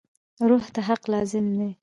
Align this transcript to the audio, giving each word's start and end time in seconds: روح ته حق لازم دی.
روح 0.49 0.63
ته 0.73 0.81
حق 0.87 1.03
لازم 1.13 1.45
دی. 1.59 1.69